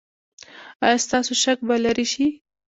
[0.85, 2.27] ایا ستاسو شک به لرې شي؟